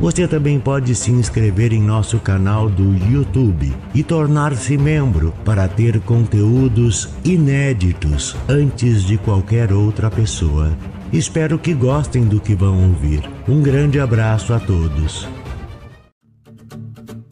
Você 0.00 0.26
também 0.26 0.58
pode 0.58 0.94
se 0.94 1.10
inscrever 1.10 1.72
em 1.72 1.80
nosso 1.80 2.18
canal 2.18 2.68
do 2.68 2.94
YouTube 3.10 3.72
e 3.94 4.02
tornar-se 4.02 4.76
membro 4.76 5.32
para 5.44 5.68
ter 5.68 6.00
conteúdos 6.00 7.08
inéditos 7.24 8.36
antes 8.48 9.04
de 9.04 9.16
qualquer 9.16 9.72
outra 9.72 10.10
pessoa. 10.10 10.76
Espero 11.12 11.58
que 11.58 11.72
gostem 11.72 12.24
do 12.24 12.40
que 12.40 12.54
vão 12.54 12.88
ouvir. 12.88 13.22
Um 13.48 13.62
grande 13.62 14.00
abraço 14.00 14.52
a 14.52 14.58
todos. 14.58 15.28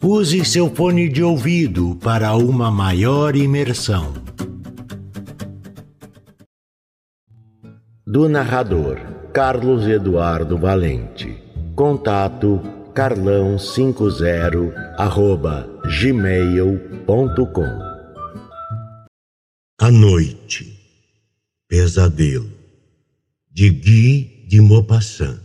Use 0.01 0.43
seu 0.45 0.73
fone 0.73 1.09
de 1.09 1.21
ouvido 1.21 1.97
para 2.01 2.33
uma 2.35 2.71
maior 2.71 3.35
imersão. 3.35 4.13
Do 8.05 8.29
narrador 8.29 8.99
Carlos 9.33 9.87
Eduardo 9.87 10.57
Valente. 10.57 11.43
Contato 11.75 12.61
carlão50 12.93 14.71
arroba 14.95 15.67
gmail.com 15.99 17.65
A 19.81 19.91
noite. 19.91 20.77
Pesadelo. 21.67 22.47
De 23.51 23.71
Guy 23.71 24.45
de 24.47 24.61
Maupassant. 24.61 25.39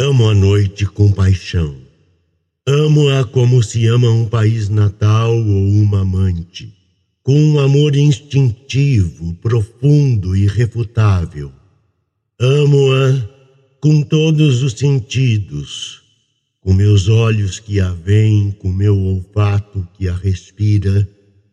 Amo 0.00 0.30
a 0.30 0.34
noite 0.34 0.86
com 0.86 1.10
paixão. 1.10 1.76
Amo-a 2.68 3.24
como 3.24 3.64
se 3.64 3.88
ama 3.88 4.08
um 4.10 4.28
país 4.28 4.68
natal 4.68 5.32
ou 5.32 5.42
uma 5.42 6.02
amante, 6.02 6.72
com 7.24 7.36
um 7.36 7.58
amor 7.58 7.96
instintivo, 7.96 9.34
profundo 9.42 10.36
e 10.36 10.44
irrefutável. 10.44 11.50
Amo-a 12.40 13.35
com 13.80 14.02
todos 14.02 14.62
os 14.62 14.72
sentidos, 14.72 16.02
com 16.60 16.72
meus 16.72 17.08
olhos 17.08 17.58
que 17.58 17.80
a 17.80 17.90
veem, 17.92 18.50
com 18.50 18.72
meu 18.72 18.98
olfato 18.98 19.86
que 19.94 20.08
a 20.08 20.14
respira, 20.14 21.08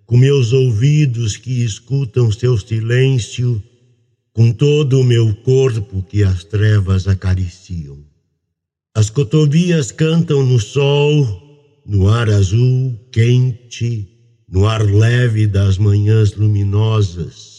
com 0.05 0.17
meus 0.17 0.53
ouvidos 0.53 1.37
que 1.37 1.63
escutam 1.63 2.31
seu 2.31 2.57
silêncio, 2.57 3.61
com 4.31 4.51
todo 4.51 4.99
o 4.99 5.03
meu 5.03 5.35
corpo 5.37 6.01
que 6.03 6.23
as 6.23 6.43
trevas 6.43 7.07
acariciam. 7.07 7.99
As 8.95 9.09
cotovias 9.09 9.91
cantam 9.91 10.45
no 10.45 10.59
sol, 10.59 11.81
no 11.85 12.07
ar 12.07 12.29
azul 12.29 12.97
quente, 13.11 14.07
no 14.47 14.65
ar 14.65 14.83
leve 14.83 15.45
das 15.45 15.77
manhãs 15.77 16.35
luminosas 16.35 17.52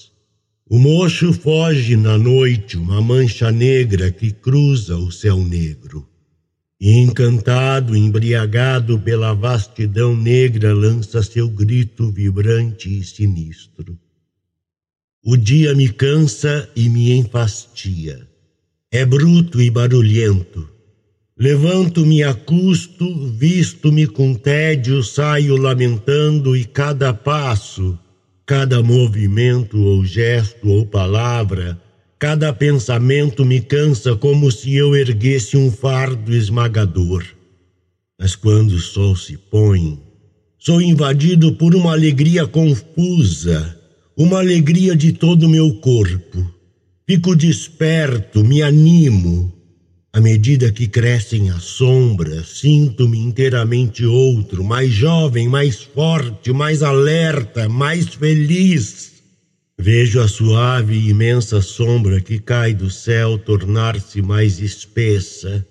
o 0.75 0.79
mocho 0.81 1.33
foge 1.33 1.95
na 1.95 2.19
noite, 2.19 2.77
uma 2.77 3.01
mancha 3.01 3.53
negra 3.53 4.11
que 4.11 4.33
cruza 4.33 4.97
o 4.97 5.09
céu 5.09 5.39
negro. 5.39 6.05
E 6.81 6.99
encantado, 6.99 7.97
embriagado 7.97 8.99
pela 8.99 9.33
vastidão 9.35 10.17
negra, 10.17 10.75
lança 10.75 11.23
seu 11.23 11.49
grito 11.49 12.11
vibrante 12.11 12.89
e 12.93 13.05
sinistro. 13.05 13.97
O 15.25 15.37
dia 15.37 15.77
me 15.77 15.89
cansa 15.89 16.69
e 16.75 16.89
me 16.89 17.13
enfastia. 17.13 18.27
É 18.91 19.07
bruto 19.07 19.63
e 19.63 19.71
barulhento. 19.71 20.69
Levanto-me 21.39 22.25
a 22.25 22.35
custo, 22.35 23.29
visto-me 23.29 24.09
com 24.09 24.35
tédio, 24.35 25.05
saio 25.05 25.57
lamentando 25.57 26.57
e 26.57 26.65
cada 26.65 27.15
passo 27.15 27.97
Cada 28.47 28.83
movimento 28.83 29.79
ou 29.81 30.05
gesto 30.05 30.69
ou 30.69 30.85
palavra, 30.85 31.81
cada 32.19 32.53
pensamento 32.53 33.43
me 33.43 33.59
cansa 33.59 34.15
como 34.17 34.53
se 34.53 34.75
eu 34.75 34.95
erguesse 34.95 35.57
um 35.57 35.71
fardo 35.71 36.35
esmagador. 36.35 37.25
Mas 38.21 38.37
quando 38.37 38.73
o 38.73 38.79
sol 38.79 39.17
se 39.17 39.39
põe, 39.39 39.99
sou 40.59 40.83
invadido 40.83 41.55
por 41.55 41.75
uma 41.75 41.93
alegria 41.93 42.47
confusa, 42.47 43.81
uma 44.15 44.41
alegria 44.41 44.95
de 44.95 45.13
todo 45.13 45.45
o 45.45 45.49
meu 45.49 45.77
corpo. 45.77 46.47
Fico 47.09 47.35
desperto, 47.35 48.45
me 48.45 48.63
animo, 48.63 49.54
à 50.15 50.21
medida 50.21 50.71
que 50.71 50.87
crescem 50.87 51.51
as 51.51 51.65
sombras, 51.65 52.61
sinto-me 52.61 53.19
inteiramente 53.19 54.07
outro, 54.07 54.63
mais 54.63 54.93
jovem, 54.93 55.49
mais 55.49 55.83
forte, 55.83 56.53
mais 56.53 56.85
alerta, 56.85 57.69
mais 57.69 58.07
feliz. 58.15 59.13
Vejo 59.77 60.21
a 60.21 60.29
suave 60.29 60.95
e 60.95 61.09
imensa 61.09 61.61
sombra 61.61 62.21
que 62.21 62.39
cai 62.39 62.73
do 62.73 62.89
céu 62.93 63.37
tornar-se 63.37 64.23
mais 64.23 64.61
espessa. 64.61 65.67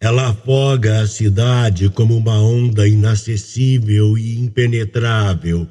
Ela 0.00 0.28
afoga 0.28 1.00
a 1.00 1.06
cidade 1.08 1.88
como 1.88 2.16
uma 2.16 2.40
onda 2.40 2.86
inacessível 2.86 4.16
e 4.16 4.38
impenetrável. 4.38 5.66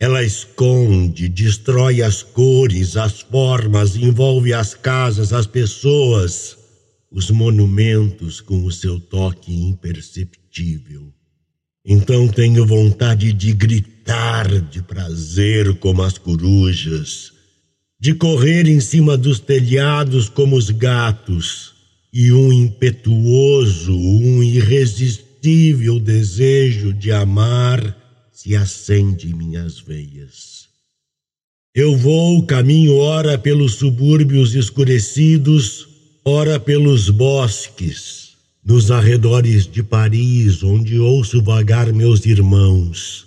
Ela 0.00 0.24
esconde, 0.24 1.28
destrói 1.28 2.02
as 2.02 2.24
cores, 2.24 2.96
as 2.96 3.20
formas, 3.20 3.94
envolve 3.94 4.52
as 4.52 4.74
casas, 4.74 5.32
as 5.32 5.46
pessoas 5.46 6.57
os 7.10 7.30
monumentos 7.30 8.40
com 8.40 8.64
o 8.64 8.72
seu 8.72 9.00
toque 9.00 9.52
imperceptível. 9.52 11.12
Então 11.84 12.28
tenho 12.28 12.66
vontade 12.66 13.32
de 13.32 13.52
gritar 13.52 14.60
de 14.60 14.82
prazer 14.82 15.74
como 15.76 16.02
as 16.02 16.18
corujas, 16.18 17.32
de 17.98 18.14
correr 18.14 18.68
em 18.68 18.80
cima 18.80 19.16
dos 19.16 19.40
telhados 19.40 20.28
como 20.28 20.56
os 20.56 20.70
gatos, 20.70 21.74
e 22.12 22.32
um 22.32 22.52
impetuoso, 22.52 23.94
um 23.96 24.42
irresistível 24.42 25.98
desejo 26.00 26.92
de 26.92 27.12
amar 27.12 27.96
se 28.32 28.54
acende 28.54 29.28
em 29.28 29.34
minhas 29.34 29.78
veias. 29.80 30.68
Eu 31.74 31.96
vou 31.96 32.44
caminho 32.44 32.96
ora 32.96 33.38
pelos 33.38 33.74
subúrbios 33.74 34.54
escurecidos, 34.54 35.87
ora 36.28 36.60
pelos 36.60 37.08
bosques, 37.08 38.36
nos 38.62 38.90
arredores 38.90 39.66
de 39.66 39.82
Paris, 39.82 40.62
onde 40.62 40.98
ouço 40.98 41.42
vagar 41.42 41.90
meus 41.90 42.26
irmãos, 42.26 43.26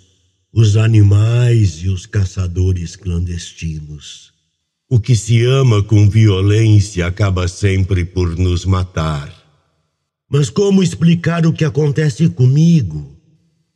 os 0.52 0.76
animais 0.76 1.82
e 1.82 1.88
os 1.88 2.06
caçadores 2.06 2.94
clandestinos. 2.94 4.30
O 4.88 5.00
que 5.00 5.16
se 5.16 5.44
ama 5.44 5.82
com 5.82 6.08
violência 6.08 7.04
acaba 7.04 7.48
sempre 7.48 8.04
por 8.04 8.38
nos 8.38 8.64
matar. 8.64 9.34
Mas 10.30 10.48
como 10.48 10.80
explicar 10.80 11.44
o 11.44 11.52
que 11.52 11.64
acontece 11.64 12.28
comigo? 12.28 13.16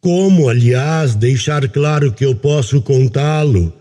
Como, 0.01 0.49
aliás, 0.49 1.17
deixar 1.17 1.69
claro 1.69 2.13
que 2.13 2.25
eu 2.25 2.37
posso 2.37 2.81
contá-lo? 2.81 3.73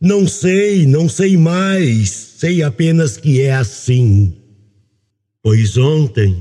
Não 0.00 0.26
sei, 0.26 0.86
não 0.86 1.06
sei 1.06 1.36
mais, 1.36 2.08
sei 2.08 2.62
apenas 2.62 3.18
que 3.18 3.42
é 3.42 3.52
assim. 3.52 4.39
Pois 5.42 5.78
ontem, 5.78 6.36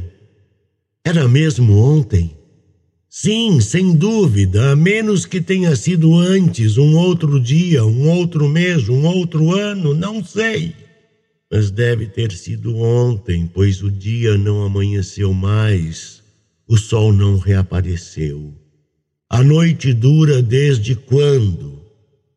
era 1.05 1.25
mesmo 1.25 1.77
ontem? 1.77 2.37
Sim, 3.09 3.61
sem 3.61 3.95
dúvida, 3.95 4.71
a 4.71 4.75
menos 4.75 5.25
que 5.25 5.39
tenha 5.39 5.73
sido 5.77 6.15
antes, 6.15 6.77
um 6.77 6.97
outro 6.97 7.39
dia, 7.39 7.85
um 7.85 8.09
outro 8.09 8.49
mês, 8.49 8.89
um 8.89 9.05
outro 9.05 9.53
ano, 9.57 9.93
não 9.93 10.23
sei. 10.23 10.75
Mas 11.49 11.71
deve 11.71 12.07
ter 12.07 12.33
sido 12.33 12.75
ontem, 12.75 13.49
pois 13.51 13.81
o 13.81 13.89
dia 13.89 14.37
não 14.37 14.63
amanheceu 14.63 15.33
mais, 15.33 16.21
o 16.67 16.77
sol 16.77 17.13
não 17.13 17.37
reapareceu. 17.37 18.53
A 19.29 19.41
noite 19.41 19.93
dura 19.93 20.41
desde 20.41 20.93
quando? 20.93 21.81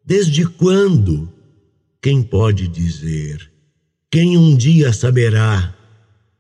Desde 0.06 0.46
quando? 0.46 1.28
Quem 2.00 2.22
pode 2.22 2.68
dizer? 2.68 3.50
Quem 4.08 4.38
um 4.38 4.54
dia 4.56 4.92
saberá? 4.92 5.81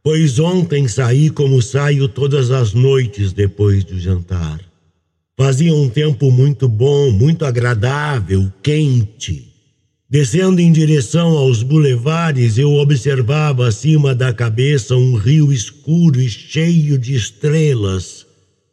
Pois 0.04 0.40
ontem 0.40 0.88
saí 0.88 1.30
como 1.30 1.62
saio 1.62 2.08
todas 2.08 2.50
as 2.50 2.74
noites 2.74 3.32
depois 3.32 3.84
do 3.84 4.00
jantar. 4.00 4.60
Fazia 5.36 5.72
um 5.72 5.88
tempo 5.88 6.28
muito 6.30 6.68
bom, 6.68 7.12
muito 7.12 7.44
agradável, 7.44 8.52
quente. 8.60 9.48
Descendo 10.10 10.60
em 10.60 10.72
direção 10.72 11.28
aos 11.38 11.62
bulevares, 11.62 12.58
eu 12.58 12.72
observava 12.74 13.68
acima 13.68 14.12
da 14.12 14.32
cabeça 14.32 14.96
um 14.96 15.14
rio 15.14 15.52
escuro 15.52 16.20
e 16.20 16.28
cheio 16.28 16.98
de 16.98 17.14
estrelas, 17.14 18.26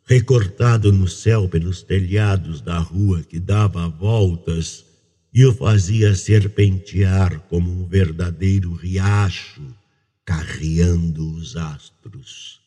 recortado 0.06 0.92
no 0.92 1.08
céu 1.08 1.48
pelos 1.48 1.84
telhados 1.84 2.60
da 2.60 2.80
rua 2.80 3.22
que 3.22 3.40
dava 3.40 3.88
voltas 3.88 4.84
e 5.32 5.46
o 5.46 5.54
fazia 5.54 6.16
serpentear 6.16 7.40
como 7.50 7.72
um 7.72 7.86
verdadeiro 7.86 8.74
riacho, 8.74 9.62
carreando 10.30 11.28
os 11.38 11.58
astros. 11.58 12.60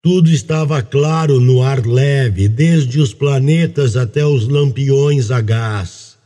Tudo 0.00 0.30
estava 0.30 0.80
claro 0.80 1.40
no 1.40 1.62
ar 1.62 1.84
leve, 1.84 2.46
desde 2.46 3.00
os 3.00 3.12
planetas 3.12 3.96
até 3.96 4.24
os 4.24 4.46
lampiões 4.46 5.32
a 5.32 5.40
gás. 5.40 6.16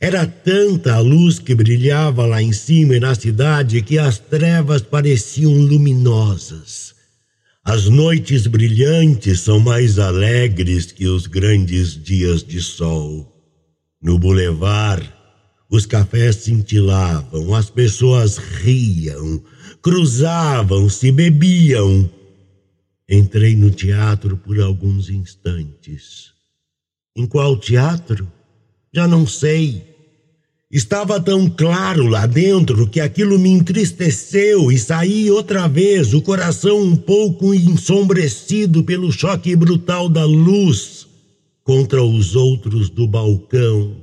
Era 0.00 0.24
tanta 0.28 0.94
a 0.94 1.00
luz 1.00 1.40
que 1.40 1.56
brilhava 1.56 2.24
lá 2.24 2.40
em 2.40 2.52
cima 2.52 2.94
e 2.94 3.00
na 3.00 3.16
cidade 3.16 3.82
que 3.82 3.98
as 3.98 4.16
trevas 4.16 4.80
pareciam 4.80 5.52
luminosas. 5.54 6.94
As 7.64 7.88
noites 7.88 8.46
brilhantes 8.46 9.40
são 9.40 9.58
mais 9.58 9.98
alegres 9.98 10.92
que 10.92 11.08
os 11.08 11.26
grandes 11.26 12.00
dias 12.00 12.44
de 12.44 12.62
sol. 12.62 13.28
No 14.00 14.20
bulevar, 14.20 15.02
os 15.68 15.84
cafés 15.84 16.36
cintilavam, 16.36 17.54
as 17.54 17.70
pessoas 17.70 18.38
riam, 18.38 19.42
cruzavam-se, 19.82 21.10
bebiam. 21.10 22.08
Entrei 23.08 23.56
no 23.56 23.70
teatro 23.70 24.36
por 24.36 24.60
alguns 24.60 25.08
instantes. 25.10 26.30
Em 27.16 27.26
qual 27.26 27.56
teatro? 27.56 28.30
Já 28.92 29.08
não 29.08 29.26
sei. 29.26 29.84
Estava 30.70 31.20
tão 31.20 31.50
claro 31.50 32.06
lá 32.06 32.26
dentro 32.26 32.86
que 32.86 33.00
aquilo 33.00 33.36
me 33.40 33.48
entristeceu 33.48 34.70
e 34.70 34.78
saí 34.78 35.28
outra 35.28 35.66
vez, 35.66 36.14
o 36.14 36.22
coração 36.22 36.80
um 36.80 36.94
pouco 36.94 37.52
ensombrecido 37.52 38.84
pelo 38.84 39.10
choque 39.10 39.56
brutal 39.56 40.08
da 40.08 40.24
luz 40.24 41.08
contra 41.64 42.02
os 42.02 42.36
outros 42.36 42.88
do 42.88 43.08
balcão, 43.08 43.96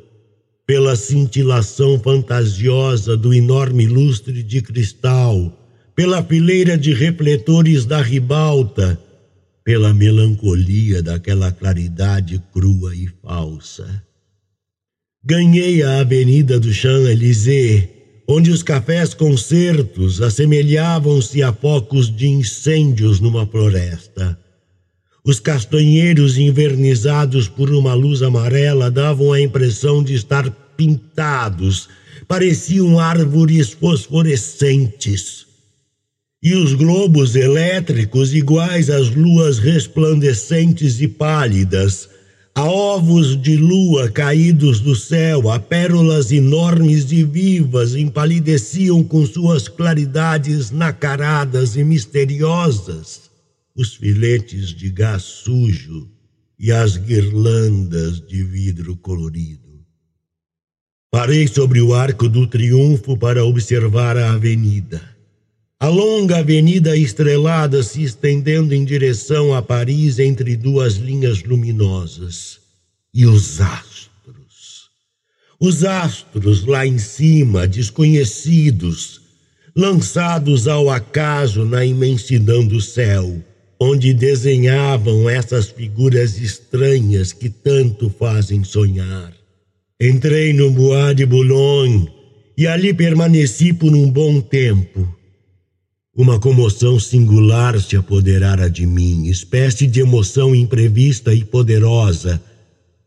pela 0.65 0.97
cintilação 0.97 1.97
fantasiosa 1.99 3.15
do 3.15 3.33
enorme 3.33 3.87
lustre 3.87 4.43
de 4.43 4.61
cristal, 4.61 5.66
pela 5.97 6.23
fileira 6.23 6.77
de 6.77 6.93
refletores 6.93 7.83
da 7.83 7.99
ribalta, 7.99 9.01
pela 9.63 9.91
melancolia 9.91 11.01
daquela 11.01 11.51
claridade 11.51 12.39
crua 12.53 12.95
e 12.95 13.09
falsa. 13.23 14.03
Ganhei 15.25 15.81
a 15.81 16.01
avenida 16.01 16.59
do 16.59 16.71
Champs-Élysées, 16.71 17.89
onde 18.29 18.51
os 18.51 18.61
cafés 18.61 19.15
concertos 19.15 20.21
assemelhavam-se 20.21 21.41
a 21.41 21.51
focos 21.51 22.15
de 22.15 22.27
incêndios 22.27 23.19
numa 23.19 23.47
floresta. 23.47 24.37
Os 25.25 25.39
castanheiros 25.39 26.37
envernizados 26.37 27.47
por 27.47 27.71
uma 27.71 27.95
luz 27.95 28.21
amarela 28.21 28.91
davam 28.91 29.33
a 29.33 29.41
impressão 29.41 30.03
de 30.03 30.13
estar 30.13 30.47
pintados, 30.77 31.89
pareciam 32.27 32.99
árvores 32.99 33.71
fosforescentes. 33.71 35.46
E 36.47 36.55
os 36.55 36.73
globos 36.73 37.35
elétricos, 37.35 38.33
iguais 38.33 38.89
às 38.89 39.13
luas 39.13 39.59
resplandecentes 39.59 41.01
e 41.01 41.05
pálidas, 41.05 42.07
a 42.55 42.63
ovos 42.63 43.35
de 43.41 43.57
lua 43.57 44.09
caídos 44.09 44.79
do 44.79 44.95
céu, 44.95 45.49
a 45.49 45.59
pérolas 45.59 46.31
enormes 46.31 47.11
e 47.11 47.21
vivas 47.21 47.95
empalideciam 47.95 49.03
com 49.03 49.25
suas 49.25 49.67
claridades 49.67 50.71
nacaradas 50.71 51.75
e 51.75 51.83
misteriosas 51.83 53.29
os 53.75 53.95
filetes 53.95 54.69
de 54.69 54.89
gás 54.89 55.23
sujo 55.23 56.09
e 56.57 56.71
as 56.71 56.95
guirlandas 56.95 58.25
de 58.25 58.41
vidro 58.41 58.95
colorido. 58.95 59.85
Parei 61.11 61.45
sobre 61.45 61.81
o 61.81 61.93
arco 61.93 62.29
do 62.29 62.47
triunfo 62.47 63.17
para 63.17 63.43
observar 63.43 64.15
a 64.15 64.31
avenida. 64.31 65.16
A 65.79 65.87
longa 65.87 66.37
avenida 66.37 66.95
estrelada 66.95 67.83
se 67.83 68.03
estendendo 68.03 68.73
em 68.73 68.83
direção 68.83 69.53
a 69.53 69.61
Paris 69.61 70.17
entre 70.19 70.55
duas 70.55 70.95
linhas 70.95 71.43
luminosas. 71.43 72.59
E 73.13 73.25
os 73.25 73.61
astros. 73.61 74.89
Os 75.59 75.83
astros 75.83 76.65
lá 76.65 76.85
em 76.85 76.97
cima, 76.97 77.67
desconhecidos, 77.67 79.21
lançados 79.75 80.67
ao 80.67 80.89
acaso 80.89 81.65
na 81.65 81.85
imensidão 81.85 82.65
do 82.65 82.81
céu 82.81 83.43
onde 83.79 84.13
desenhavam 84.13 85.29
essas 85.29 85.69
figuras 85.69 86.39
estranhas 86.39 87.31
que 87.31 87.49
tanto 87.49 88.09
fazem 88.09 88.63
sonhar. 88.63 89.33
Entrei 90.01 90.53
no 90.53 90.71
Bois 90.71 91.15
de 91.15 91.25
Boulogne 91.25 92.11
e 92.57 92.65
ali 92.65 92.93
permaneci 92.93 93.73
por 93.73 93.93
um 93.93 94.09
bom 94.09 94.41
tempo. 94.41 95.07
Uma 96.17 96.39
comoção 96.39 96.99
singular 96.99 97.79
se 97.79 97.95
apoderara 97.95 98.71
de 98.71 98.87
mim, 98.87 99.27
espécie 99.27 99.85
de 99.85 99.99
emoção 99.99 100.55
imprevista 100.55 101.31
e 101.31 101.45
poderosa, 101.45 102.41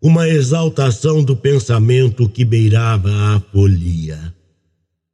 uma 0.00 0.28
exaltação 0.28 1.20
do 1.20 1.34
pensamento 1.34 2.28
que 2.28 2.44
beirava 2.44 3.10
a 3.34 3.40
folia. 3.40 4.32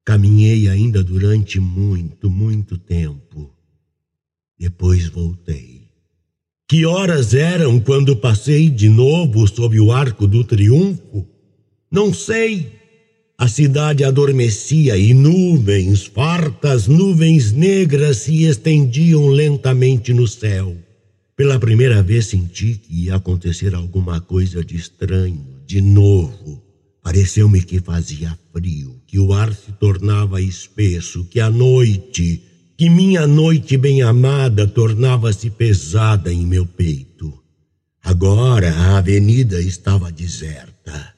Caminhei 0.04 0.68
ainda 0.68 1.02
durante 1.02 1.58
muito, 1.58 2.28
muito 2.28 2.76
tempo. 2.76 3.50
Depois 4.60 5.08
voltei. 5.08 5.88
Que 6.68 6.84
horas 6.84 7.32
eram 7.32 7.80
quando 7.80 8.14
passei 8.14 8.68
de 8.68 8.90
novo 8.90 9.48
sob 9.48 9.80
o 9.80 9.90
arco 9.90 10.26
do 10.26 10.44
triunfo? 10.44 11.26
Não 11.90 12.12
sei. 12.12 12.72
A 13.38 13.48
cidade 13.48 14.02
adormecia 14.02 14.96
e 14.96 15.12
nuvens, 15.12 16.06
fartas 16.06 16.88
nuvens 16.88 17.52
negras, 17.52 18.18
se 18.18 18.44
estendiam 18.44 19.28
lentamente 19.28 20.14
no 20.14 20.26
céu. 20.26 20.74
Pela 21.36 21.58
primeira 21.58 22.02
vez 22.02 22.26
senti 22.26 22.74
que 22.74 23.04
ia 23.04 23.16
acontecer 23.16 23.74
alguma 23.74 24.22
coisa 24.22 24.64
de 24.64 24.74
estranho, 24.74 25.46
de 25.66 25.82
novo. 25.82 26.62
Pareceu-me 27.02 27.62
que 27.62 27.78
fazia 27.78 28.36
frio, 28.54 28.96
que 29.06 29.18
o 29.18 29.34
ar 29.34 29.52
se 29.52 29.70
tornava 29.78 30.40
espesso, 30.40 31.24
que 31.24 31.38
a 31.38 31.50
noite 31.50 32.42
que 32.76 32.90
minha 32.90 33.26
noite 33.26 33.78
bem-amada 33.78 34.66
tornava-se 34.66 35.48
pesada 35.48 36.30
em 36.30 36.44
meu 36.46 36.66
peito. 36.66 37.32
Agora 38.02 38.70
a 38.70 38.98
avenida 38.98 39.58
estava 39.60 40.12
deserta. 40.12 41.15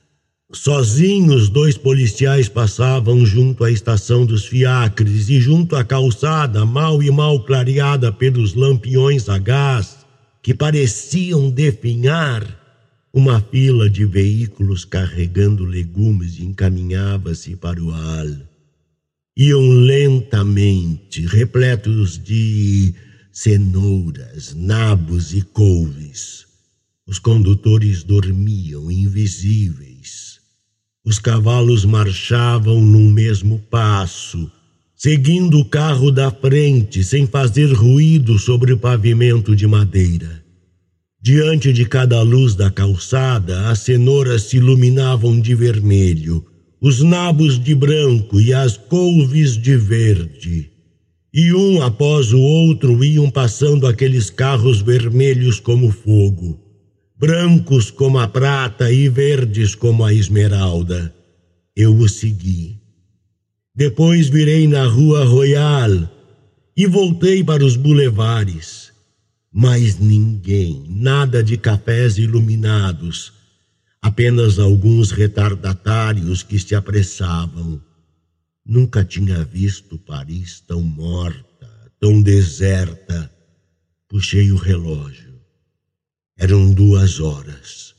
Sozinhos, 0.53 1.49
dois 1.49 1.77
policiais 1.77 2.49
passavam 2.49 3.25
junto 3.27 3.65
à 3.65 3.71
estação 3.71 4.25
dos 4.25 4.47
fiacres 4.47 5.29
e 5.29 5.41
junto 5.41 5.77
à 5.77 5.85
calçada, 5.85 6.65
mal 6.65 7.03
e 7.03 7.11
mal 7.11 7.45
clareada 7.45 8.11
pelos 8.11 8.55
lampiões 8.55 9.29
a 9.29 9.39
gás, 9.39 9.99
que 10.43 10.55
pareciam 10.55 11.51
definhar, 11.51 12.59
uma 13.13 13.41
fila 13.41 13.91
de 13.91 14.05
veículos 14.05 14.85
carregando 14.85 15.65
legumes 15.65 16.39
encaminhava-se 16.39 17.57
para 17.57 17.83
o 17.83 17.91
al 17.91 18.49
iam 19.41 19.69
lentamente, 19.69 21.25
repletos 21.25 22.19
de 22.19 22.93
cenouras, 23.31 24.53
nabos 24.53 25.33
e 25.33 25.43
couves. 25.43 26.45
Os 27.07 27.21
condutores 27.21 28.03
dormiam 28.03 28.91
invisíveis. 28.91 30.28
Os 31.09 31.19
cavalos 31.19 31.87
marchavam 31.87 32.83
num 32.83 33.11
mesmo 33.11 33.59
passo, 33.71 34.53
seguindo 34.95 35.59
o 35.59 35.65
carro 35.65 36.13
da 36.13 36.31
frente 36.31 37.03
sem 37.03 37.27
fazer 37.27 37.73
ruído 37.73 38.39
sobre 38.39 38.75
o 38.75 38.79
pavimento 38.79 39.57
de 39.57 39.67
madeira. 39.67 40.45
Diante 41.19 41.73
de 41.73 41.87
cada 41.87 42.21
luz 42.21 42.55
da 42.55 42.71
calçada, 42.71 43.71
as 43.71 43.79
cenouras 43.79 44.43
se 44.43 44.59
iluminavam 44.59 45.41
de 45.41 45.55
vermelho 45.55 46.45
os 46.79 47.03
nabos 47.03 47.59
de 47.59 47.75
branco 47.75 48.39
e 48.39 48.53
as 48.53 48.77
couves 48.77 49.57
de 49.57 49.79
verde. 49.79 50.71
E 51.33 51.55
um 51.55 51.81
após 51.83 52.35
o 52.35 52.39
outro 52.39 53.03
iam 53.03 53.31
passando 53.31 53.87
aqueles 53.87 54.29
carros 54.29 54.83
vermelhos 54.83 55.59
como 55.59 55.91
fogo, 55.91 56.68
brancos 57.19 57.91
como 57.91 58.19
a 58.19 58.29
prata 58.29 58.93
e 58.93 59.09
verdes 59.09 59.75
como 59.75 60.05
a 60.05 60.15
esmeralda. 60.15 61.13
Eu 61.75 61.97
o 61.97 62.09
segui. 62.09 62.79
Depois 63.75 64.29
virei 64.29 64.69
na 64.69 64.85
rua 64.85 65.25
Royal 65.25 65.91
e 66.77 66.87
voltei 66.87 67.43
para 67.43 67.65
os 67.65 67.77
bulevares. 67.77 68.93
Mas 69.53 69.99
ninguém, 69.99 70.85
nada 70.89 71.43
de 71.43 71.57
cafés 71.57 72.19
iluminados, 72.19 73.33
apenas 74.01 74.59
alguns 74.59 75.11
retardatários 75.11 76.45
que 76.45 76.59
se 76.59 76.75
apressavam. 76.75 77.81
Nunca 78.65 79.05
tinha 79.05 79.43
visto 79.43 79.99
Paris 79.99 80.61
tão 80.61 80.83
morta, 80.83 81.69
tão 81.99 82.23
deserta. 82.23 83.29
Puxei 84.09 84.53
o 84.53 84.57
relógio. 84.57 85.28
Eram 86.41 86.73
duas 86.73 87.19
horas. 87.19 87.95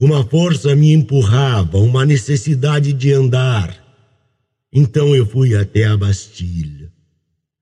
Uma 0.00 0.24
força 0.24 0.74
me 0.74 0.92
empurrava, 0.92 1.78
uma 1.78 2.04
necessidade 2.04 2.92
de 2.92 3.12
andar. 3.12 3.80
Então 4.72 5.14
eu 5.14 5.24
fui 5.24 5.54
até 5.54 5.84
a 5.84 5.96
Bastilha. 5.96 6.90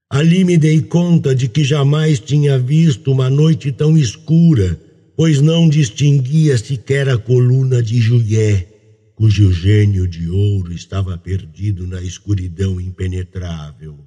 Ali 0.08 0.42
me 0.42 0.56
dei 0.56 0.80
conta 0.80 1.34
de 1.34 1.48
que 1.48 1.62
jamais 1.62 2.18
tinha 2.18 2.58
visto 2.58 3.12
uma 3.12 3.28
noite 3.28 3.70
tão 3.70 3.94
escura, 3.94 4.80
pois 5.14 5.42
não 5.42 5.68
distinguia 5.68 6.56
sequer 6.56 7.06
a 7.10 7.18
coluna 7.18 7.82
de 7.82 8.00
Juliet, 8.00 8.68
cujo 9.14 9.52
gênio 9.52 10.08
de 10.08 10.30
ouro 10.30 10.72
estava 10.72 11.18
perdido 11.18 11.86
na 11.86 12.00
escuridão 12.00 12.80
impenetrável. 12.80 13.98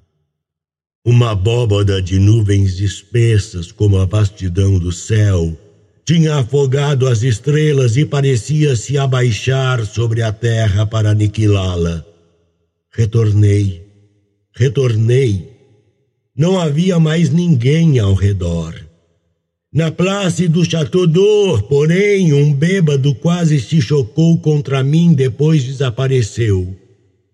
Uma 1.06 1.30
abóbada 1.30 2.02
de 2.02 2.18
nuvens 2.18 2.80
espessas 2.80 3.70
como 3.70 3.96
a 3.98 4.06
vastidão 4.06 4.76
do 4.76 4.90
céu 4.90 5.56
tinha 6.04 6.36
afogado 6.36 7.08
as 7.08 7.22
estrelas 7.22 7.96
e 7.96 8.04
parecia 8.04 8.76
se 8.76 8.98
abaixar 8.98 9.86
sobre 9.86 10.20
a 10.20 10.30
terra 10.30 10.84
para 10.84 11.10
aniquilá-la. 11.10 12.04
Retornei, 12.90 13.82
retornei. 14.54 15.50
Não 16.36 16.60
havia 16.60 17.00
mais 17.00 17.30
ninguém 17.30 17.98
ao 17.98 18.12
redor. 18.12 18.74
Na 19.72 19.90
place 19.90 20.46
do 20.46 20.64
Chateau 20.64 21.06
d'Or, 21.06 21.62
porém, 21.62 22.32
um 22.32 22.52
bêbado 22.52 23.14
quase 23.14 23.58
se 23.58 23.80
chocou 23.80 24.38
contra 24.38 24.84
mim, 24.84 25.14
depois 25.14 25.64
desapareceu. 25.64 26.76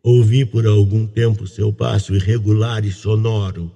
Ouvi 0.02 0.46
por 0.46 0.66
algum 0.66 1.06
tempo 1.06 1.46
seu 1.46 1.72
passo 1.72 2.14
irregular 2.14 2.84
e 2.84 2.90
sonoro, 2.90 3.70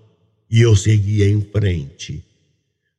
e 0.51 0.63
eu 0.63 0.75
seguia 0.75 1.29
em 1.29 1.43
frente. 1.43 2.23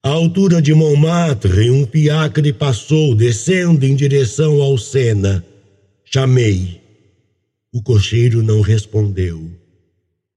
À 0.06 0.10
altura 0.10 0.62
de 0.62 0.72
Montmartre, 0.72 1.72
um 1.72 1.88
fiacre 1.88 2.54
passou, 2.54 3.16
descendo 3.16 3.84
em 3.84 3.96
direção 3.96 4.62
ao 4.62 4.78
Sena. 4.78 5.44
Chamei. 6.04 6.80
O 7.74 7.82
cocheiro 7.82 8.44
não 8.44 8.62
respondeu. 8.62 9.50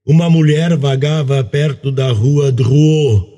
Uma 0.03 0.27
mulher 0.27 0.75
vagava 0.75 1.43
perto 1.43 1.91
da 1.91 2.11
rua 2.11 2.51
Drouot. 2.51 3.31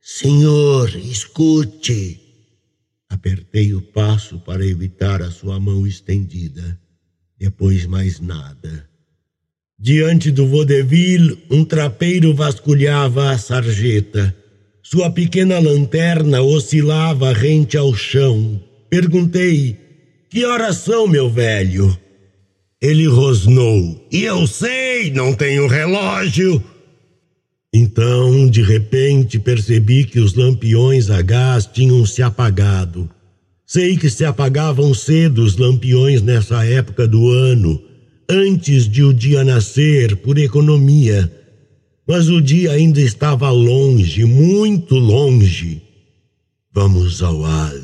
Senhor, 0.00 0.88
escute. 0.96 2.18
Apertei 3.10 3.74
o 3.74 3.82
passo 3.82 4.38
para 4.38 4.64
evitar 4.64 5.20
a 5.20 5.30
sua 5.30 5.60
mão 5.60 5.86
estendida. 5.86 6.80
Depois 7.38 7.84
mais 7.84 8.20
nada. 8.20 8.88
Diante 9.78 10.30
do 10.30 10.46
vaudeville, 10.46 11.44
um 11.50 11.62
trapeiro 11.62 12.34
vasculhava 12.34 13.30
a 13.30 13.36
sarjeta. 13.36 14.34
Sua 14.82 15.08
pequena 15.10 15.60
lanterna 15.60 16.42
oscilava 16.42 17.32
rente 17.32 17.76
ao 17.78 17.94
chão. 17.94 18.60
Perguntei: 18.90 19.76
Que 20.28 20.44
horas 20.44 20.78
são, 20.78 21.06
meu 21.06 21.30
velho? 21.30 21.96
Ele 22.80 23.06
rosnou: 23.06 24.04
E 24.10 24.24
eu 24.24 24.44
sei, 24.46 25.12
não 25.12 25.32
tenho 25.34 25.68
relógio. 25.68 26.62
Então, 27.72 28.48
de 28.50 28.60
repente, 28.60 29.38
percebi 29.38 30.04
que 30.04 30.18
os 30.18 30.34
lampiões 30.34 31.10
a 31.10 31.22
gás 31.22 31.64
tinham 31.64 32.04
se 32.04 32.20
apagado. 32.20 33.08
Sei 33.64 33.96
que 33.96 34.10
se 34.10 34.24
apagavam 34.24 34.92
cedo 34.92 35.44
os 35.44 35.56
lampiões 35.56 36.20
nessa 36.20 36.66
época 36.66 37.06
do 37.06 37.30
ano, 37.30 37.80
antes 38.28 38.88
de 38.88 39.02
o 39.04 39.14
dia 39.14 39.44
nascer, 39.44 40.16
por 40.16 40.36
economia 40.36 41.32
mas 42.06 42.28
o 42.28 42.40
dia 42.40 42.72
ainda 42.72 43.00
estava 43.00 43.50
longe, 43.50 44.24
muito 44.24 44.96
longe. 44.96 45.82
Vamos 46.72 47.22
ao 47.22 47.44
Al, 47.44 47.78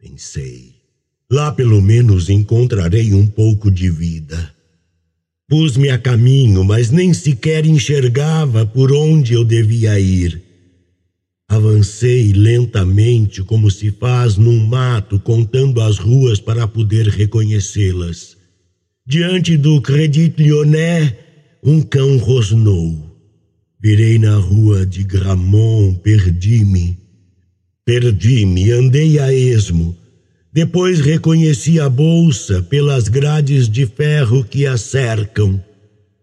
pensei. 0.00 0.74
Lá 1.30 1.52
pelo 1.52 1.82
menos 1.82 2.28
encontrarei 2.28 3.12
um 3.12 3.26
pouco 3.26 3.70
de 3.70 3.90
vida. 3.90 4.54
Pus-me 5.48 5.90
a 5.90 5.98
caminho, 5.98 6.64
mas 6.64 6.90
nem 6.90 7.14
sequer 7.14 7.66
enxergava 7.66 8.66
por 8.66 8.92
onde 8.92 9.34
eu 9.34 9.44
devia 9.44 9.98
ir. 9.98 10.42
Avancei 11.48 12.32
lentamente, 12.32 13.44
como 13.44 13.70
se 13.70 13.92
faz 13.92 14.36
num 14.36 14.66
mato, 14.66 15.20
contando 15.20 15.80
as 15.80 15.98
ruas 15.98 16.40
para 16.40 16.66
poder 16.66 17.06
reconhecê-las. 17.06 18.36
Diante 19.06 19.56
do 19.56 19.80
Credit 19.80 20.42
Lyonnais, 20.42 21.14
um 21.62 21.80
cão 21.80 22.16
rosnou. 22.16 23.05
Virei 23.78 24.18
na 24.18 24.36
rua 24.36 24.86
de 24.86 25.04
Gramont, 25.04 25.98
perdi-me. 26.02 26.98
Perdi-me, 27.84 28.72
andei 28.72 29.18
a 29.18 29.32
esmo. 29.32 29.94
Depois 30.50 31.00
reconheci 31.00 31.78
a 31.78 31.88
bolsa 31.88 32.62
pelas 32.62 33.08
grades 33.08 33.68
de 33.68 33.86
ferro 33.86 34.42
que 34.42 34.66
a 34.66 34.78
cercam. 34.78 35.62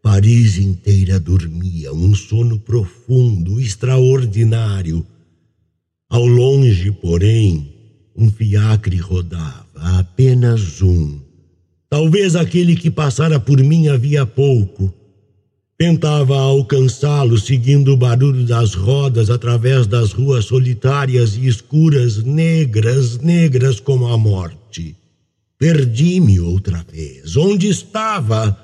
Paris 0.02 0.58
inteira 0.58 1.20
dormia, 1.20 1.94
um 1.94 2.16
sono 2.16 2.60
profundo, 2.60 3.62
extraordinário. 3.62 5.06
Ao 6.10 6.26
longe, 6.26 6.92
porém, 6.92 7.72
um 8.16 8.32
fiacre 8.32 8.98
rodava, 8.98 9.64
apenas 9.76 10.82
um. 10.82 11.20
Talvez 11.88 12.36
aquele 12.36 12.76
que 12.76 12.90
passara 12.90 13.40
por 13.40 13.60
mim 13.60 13.88
havia 13.88 14.26
pouco 14.26 14.92
Tentava 15.84 16.40
alcançá-lo 16.40 17.38
seguindo 17.38 17.92
o 17.92 17.98
barulho 17.98 18.46
das 18.46 18.74
rodas 18.74 19.30
através 19.30 19.86
das 19.86 20.14
ruas 20.14 20.46
solitárias 20.46 21.36
e 21.36 21.46
escuras, 21.46 22.24
negras, 22.24 23.18
negras 23.18 23.82
como 23.82 24.08
a 24.08 24.18
morte. 24.18 24.96
Perdi-me 25.60 26.40
outra 26.40 26.86
vez. 26.90 27.36
Onde 27.36 27.68
estava? 27.68 28.58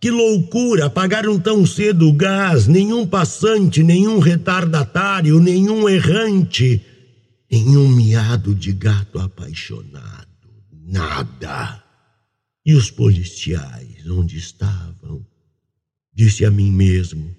Que 0.00 0.10
loucura! 0.10 0.86
Apagaram 0.86 1.38
tão 1.38 1.64
cedo 1.64 2.08
o 2.08 2.12
gás. 2.12 2.66
Nenhum 2.66 3.06
passante, 3.06 3.84
nenhum 3.84 4.18
retardatário, 4.18 5.38
nenhum 5.38 5.88
errante, 5.88 6.84
nenhum 7.48 7.86
miado 7.86 8.52
de 8.52 8.72
gato 8.72 9.20
apaixonado. 9.20 10.26
Nada. 10.84 11.80
E 12.66 12.74
os 12.74 12.90
policiais, 12.90 14.04
onde 14.10 14.36
estavam? 14.36 15.24
Disse 16.16 16.46
a 16.46 16.50
mim 16.50 16.72
mesmo: 16.72 17.36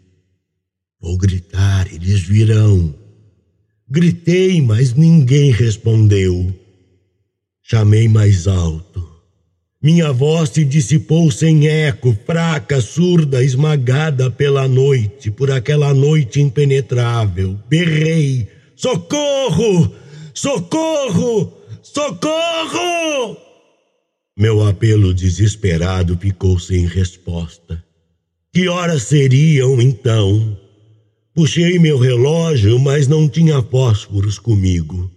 Vou 1.01 1.17
gritar, 1.17 1.91
eles 1.91 2.21
virão. 2.21 2.93
Gritei, 3.89 4.61
mas 4.61 4.93
ninguém 4.93 5.49
respondeu. 5.51 6.53
Chamei 7.63 8.07
mais 8.07 8.45
alto. 8.45 9.03
Minha 9.81 10.13
voz 10.13 10.51
se 10.51 10.63
dissipou 10.63 11.31
sem 11.31 11.67
eco, 11.67 12.15
fraca, 12.23 12.79
surda, 12.79 13.43
esmagada 13.43 14.29
pela 14.29 14.67
noite, 14.67 15.31
por 15.31 15.49
aquela 15.49 15.91
noite 15.91 16.39
impenetrável. 16.39 17.59
Berrei: 17.67 18.47
Socorro! 18.75 19.91
Socorro! 20.35 21.51
Socorro! 21.81 23.37
Meu 24.37 24.67
apelo 24.67 25.15
desesperado 25.15 26.15
ficou 26.15 26.59
sem 26.59 26.85
resposta. 26.85 27.86
Que 28.57 28.67
horas 28.67 29.03
seriam 29.03 29.79
então? 29.79 30.57
Puxei 31.35 31.77
meu 31.77 31.99
relógio, 31.99 32.79
mas 32.79 33.07
não 33.07 33.29
tinha 33.29 33.61
fósforos 33.61 34.39
comigo. 34.39 35.11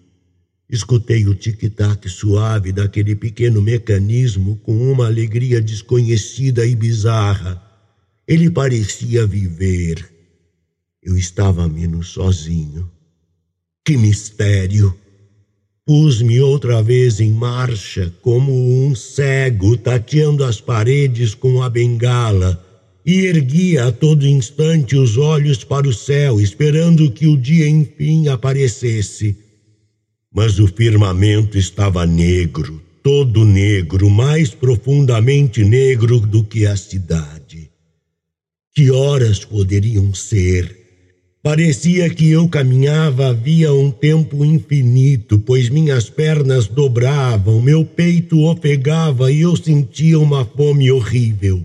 Escutei 0.69 1.27
o 1.27 1.35
tic-tac 1.35 2.07
suave 2.07 2.71
daquele 2.71 3.17
pequeno 3.17 3.63
mecanismo 3.63 4.57
com 4.57 4.93
uma 4.93 5.07
alegria 5.07 5.59
desconhecida 5.59 6.67
e 6.67 6.77
bizarra. 6.77 7.63
Ele 8.29 8.51
parecia 8.51 9.27
viver. 9.27 10.07
Eu 11.03 11.17
estava 11.17 11.67
menos 11.67 12.09
sozinho. 12.09 12.91
Que 13.83 13.97
mistério! 13.97 14.95
Pus-me 15.87 16.43
outra 16.43 16.83
vez 16.83 17.21
em 17.21 17.33
marcha, 17.33 18.13
como 18.21 18.53
um 18.53 18.95
cego 18.95 19.79
tateando 19.79 20.45
as 20.45 20.61
paredes 20.61 21.35
com 21.35 21.63
a 21.63 21.71
bengala 21.71 22.67
e 23.05 23.27
erguia 23.27 23.87
a 23.87 23.93
todo 23.93 24.27
instante 24.27 24.97
os 24.97 25.17
olhos 25.17 25.65
para 25.65 25.89
o 25.89 25.93
céu, 25.93 26.41
esperando 26.41 27.11
que 27.11 27.27
o 27.27 27.37
dia 27.37 27.69
enfim 27.69 28.29
aparecesse. 28.29 29.37
Mas 30.33 30.59
o 30.59 30.67
firmamento 30.67 31.59
estava 31.59 32.07
negro, 32.07 32.81
todo 33.03 33.45
negro, 33.45 34.09
mais 34.09 34.51
profundamente 34.51 35.65
negro 35.65 36.21
do 36.21 36.45
que 36.45 36.67
a 36.67 36.77
cidade. 36.77 37.71
Que 38.75 38.91
horas 38.91 39.45
poderiam 39.45 40.15
ser? 40.15 40.79
Parecia 41.43 42.11
que 42.11 42.31
eu 42.31 42.47
caminhava 42.49 43.29
havia 43.31 43.73
um 43.73 43.91
tempo 43.91 44.45
infinito, 44.45 45.39
pois 45.39 45.71
minhas 45.71 46.11
pernas 46.11 46.69
dobravam, 46.69 47.63
meu 47.63 47.83
peito 47.83 48.45
ofegava 48.45 49.33
e 49.33 49.41
eu 49.41 49.57
sentia 49.57 50.19
uma 50.19 50.45
fome 50.45 50.93
horrível. 50.93 51.65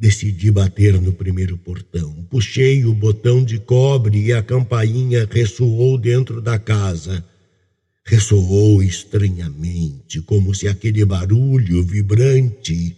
Decidi 0.00 0.50
bater 0.50 0.98
no 0.98 1.12
primeiro 1.12 1.58
portão. 1.58 2.10
Puxei 2.30 2.86
o 2.86 2.94
botão 2.94 3.44
de 3.44 3.58
cobre 3.58 4.28
e 4.28 4.32
a 4.32 4.42
campainha 4.42 5.28
ressoou 5.30 5.98
dentro 5.98 6.40
da 6.40 6.58
casa. 6.58 7.22
ressoou 8.02 8.82
estranhamente, 8.82 10.22
como 10.22 10.54
se 10.54 10.66
aquele 10.66 11.04
barulho 11.04 11.84
vibrante 11.84 12.96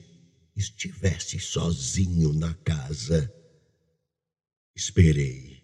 estivesse 0.57 1.41
sozinho 1.41 2.33
na 2.33 2.55
casa. 2.65 3.29
Esperei. 4.75 5.59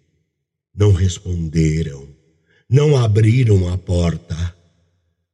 Não 0.76 0.92
responderam. 0.92 2.09
Não 2.68 2.97
abriram 2.97 3.73
a 3.73 3.78
porta. 3.78 4.57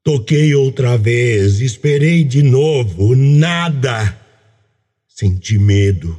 Toquei 0.03 0.55
outra 0.55 0.99
vez, 0.99 1.63
esperei 1.63 2.25
de 2.25 2.43
novo, 2.43 3.17
nada. 3.17 4.24
Senti 5.17 5.61
medo. 5.61 6.19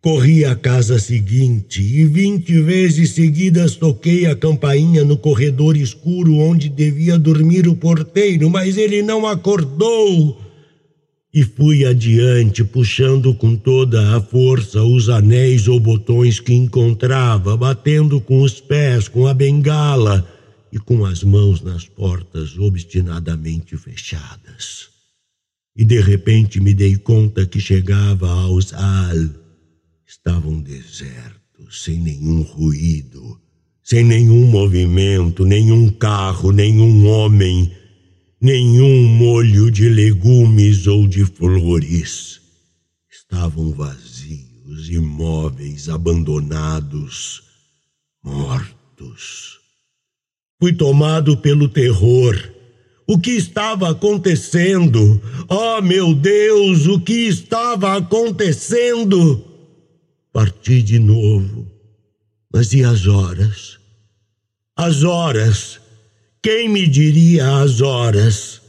Corri 0.00 0.44
à 0.44 0.54
casa 0.54 1.00
seguinte 1.00 1.82
e 1.82 2.04
vinte 2.04 2.60
vezes 2.60 3.10
seguidas 3.10 3.74
toquei 3.74 4.24
a 4.26 4.36
campainha 4.36 5.04
no 5.04 5.16
corredor 5.16 5.76
escuro 5.76 6.36
onde 6.36 6.68
devia 6.68 7.18
dormir 7.18 7.66
o 7.66 7.74
porteiro, 7.74 8.48
mas 8.48 8.76
ele 8.76 9.02
não 9.02 9.26
acordou. 9.26 10.40
E 11.34 11.42
fui 11.42 11.84
adiante, 11.84 12.62
puxando 12.62 13.34
com 13.34 13.56
toda 13.56 14.16
a 14.16 14.20
força 14.20 14.80
os 14.84 15.08
anéis 15.08 15.66
ou 15.66 15.80
botões 15.80 16.38
que 16.38 16.54
encontrava, 16.54 17.56
batendo 17.56 18.20
com 18.20 18.42
os 18.42 18.60
pés, 18.60 19.08
com 19.08 19.26
a 19.26 19.34
bengala 19.34 20.24
e 20.72 20.78
com 20.78 21.04
as 21.04 21.24
mãos 21.24 21.62
nas 21.62 21.84
portas 21.84 22.56
obstinadamente 22.56 23.76
fechadas. 23.76 24.89
E 25.76 25.84
de 25.84 26.00
repente 26.00 26.60
me 26.60 26.74
dei 26.74 26.96
conta 26.96 27.46
que 27.46 27.60
chegava 27.60 28.28
aos 28.28 28.72
al 28.74 29.40
estavam 30.06 30.60
desertos, 30.60 31.84
sem 31.84 31.98
nenhum 31.98 32.42
ruído, 32.42 33.40
sem 33.82 34.04
nenhum 34.04 34.46
movimento, 34.46 35.44
nenhum 35.44 35.88
carro, 35.88 36.50
nenhum 36.50 37.06
homem, 37.06 37.72
nenhum 38.40 39.06
molho 39.06 39.70
de 39.70 39.88
legumes 39.88 40.86
ou 40.86 41.06
de 41.06 41.24
flores. 41.24 42.40
Estavam 43.10 43.70
vazios, 43.72 44.88
imóveis, 44.88 45.88
abandonados, 45.88 47.42
mortos. 48.22 49.60
Fui 50.58 50.72
tomado 50.72 51.36
pelo 51.38 51.68
terror. 51.68 52.36
O 53.10 53.18
que 53.18 53.32
estava 53.32 53.90
acontecendo? 53.90 55.20
Oh, 55.48 55.82
meu 55.82 56.14
Deus, 56.14 56.86
o 56.86 57.00
que 57.00 57.26
estava 57.26 57.96
acontecendo? 57.96 59.44
Parti 60.32 60.80
de 60.80 61.00
novo. 61.00 61.66
Mas 62.54 62.72
e 62.72 62.84
as 62.84 63.08
horas? 63.08 63.80
As 64.76 65.02
horas! 65.02 65.80
Quem 66.40 66.68
me 66.68 66.86
diria 66.86 67.56
as 67.56 67.80
horas? 67.80 68.62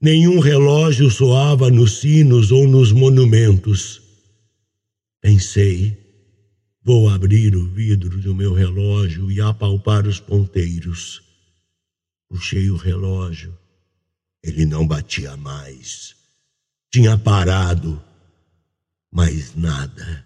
Nenhum 0.00 0.40
relógio 0.40 1.08
soava 1.08 1.70
nos 1.70 2.00
sinos 2.00 2.50
ou 2.50 2.66
nos 2.66 2.90
monumentos. 2.90 4.02
Pensei, 5.20 5.96
vou 6.82 7.08
abrir 7.08 7.54
o 7.54 7.68
vidro 7.68 8.20
do 8.20 8.34
meu 8.34 8.52
relógio 8.52 9.30
e 9.30 9.40
apalpar 9.40 10.04
os 10.04 10.18
ponteiros. 10.18 11.31
Puxei 12.32 12.70
o 12.70 12.76
relógio. 12.76 13.52
Ele 14.42 14.64
não 14.64 14.86
batia 14.86 15.36
mais. 15.36 16.14
Tinha 16.90 17.18
parado. 17.18 18.02
Mas 19.12 19.54
nada. 19.54 20.24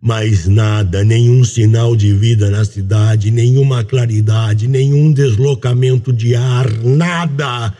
Mais 0.00 0.48
nada, 0.48 1.04
nenhum 1.04 1.44
sinal 1.44 1.94
de 1.94 2.14
vida 2.14 2.48
na 2.48 2.64
cidade, 2.64 3.30
nenhuma 3.30 3.84
claridade, 3.84 4.66
nenhum 4.66 5.12
deslocamento 5.12 6.14
de 6.14 6.34
ar, 6.34 6.66
nada. 6.82 7.76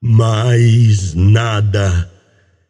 Mais 0.00 1.14
nada. 1.14 2.08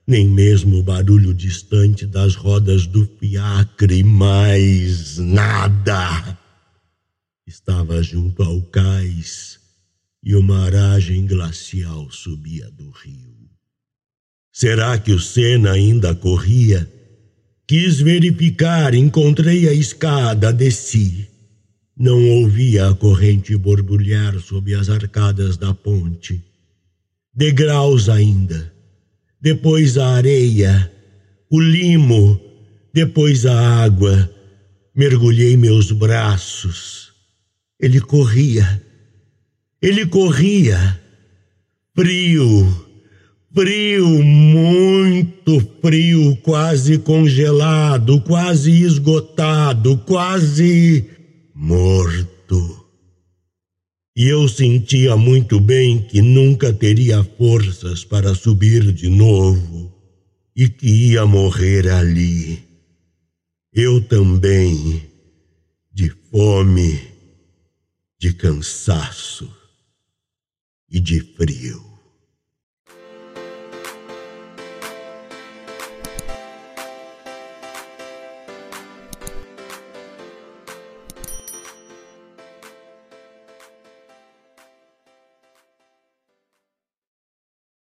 Nem 0.07 0.27
mesmo 0.27 0.79
o 0.79 0.83
barulho 0.83 1.35
distante 1.35 2.07
das 2.07 2.35
rodas 2.35 2.87
do 2.87 3.07
fiacre, 3.21 4.03
mais 4.03 5.19
nada. 5.19 6.39
Estava 7.47 8.03
junto 8.03 8.43
ao 8.43 8.63
cais 8.63 9.58
e 10.23 10.35
uma 10.35 10.65
aragem 10.65 11.27
glacial 11.27 12.11
subia 12.11 12.71
do 12.71 12.91
rio. 12.91 13.39
Será 14.53 14.99
que 14.99 15.13
o 15.13 15.21
Sena 15.21 15.73
ainda 15.73 16.15
corria? 16.15 16.91
Quis 17.67 18.01
verificar, 18.01 18.95
encontrei 18.95 19.69
a 19.69 19.73
escada, 19.73 20.53
desci. 20.53 21.29
Não 21.97 22.29
ouvia 22.31 22.89
a 22.89 22.95
corrente 22.95 23.57
borbulhar 23.57 24.39
sob 24.41 24.75
as 24.75 24.89
arcadas 24.89 25.57
da 25.57 25.75
ponte. 25.75 26.43
Degraus 27.35 28.09
ainda. 28.09 28.73
Depois 29.41 29.97
a 29.97 30.09
areia, 30.09 30.93
o 31.51 31.61
limo, 31.61 32.41
depois 32.93 33.47
a 33.47 33.85
água. 33.85 34.29
Mergulhei 34.95 35.57
meus 35.57 35.93
braços. 35.93 37.13
Ele 37.79 38.01
corria. 38.01 38.83
Ele 39.81 40.07
corria. 40.07 41.01
Frio 41.95 42.89
Frio, 43.53 44.23
muito 44.23 45.59
frio, 45.81 46.37
quase 46.43 46.99
congelado, 46.99 48.21
quase 48.21 48.71
esgotado, 48.71 49.97
quase 50.07 51.07
morto. 51.55 52.87
E 54.15 54.29
eu 54.29 54.47
sentia 54.49 55.17
muito 55.17 55.59
bem 55.59 55.99
que 55.99 56.21
nunca 56.21 56.73
teria 56.73 57.25
forças 57.25 58.05
para 58.05 58.35
subir 58.35 58.93
de 58.93 59.09
novo 59.09 59.93
e 60.55 60.69
que 60.69 60.87
ia 61.11 61.25
morrer 61.25 61.89
ali. 61.89 62.63
Eu 63.73 64.01
também, 64.03 65.03
de 65.93 66.13
fome, 66.31 67.01
de 68.21 68.35
cansaço 68.35 69.58
e 70.91 71.01
de 71.01 71.21
frio. 71.21 71.88